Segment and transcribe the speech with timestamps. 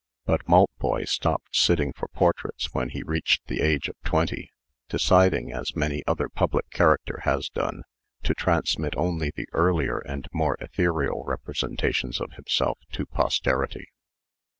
[0.25, 4.49] But Maltboy stopped sitting for portraits when he reached the age of twenty,
[4.89, 7.83] deciding, as many another public character has done,
[8.23, 13.89] to transmit only the earlier and more ethereal representations of himself to posterity.